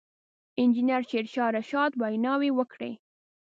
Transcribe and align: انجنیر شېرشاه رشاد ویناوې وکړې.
انجنیر 0.61 1.01
شېرشاه 1.09 1.49
رشاد 1.57 1.91
ویناوې 2.01 2.49
وکړې. 2.53 2.91